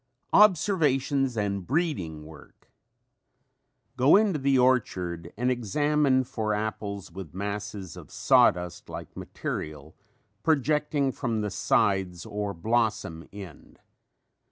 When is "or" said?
12.25-12.51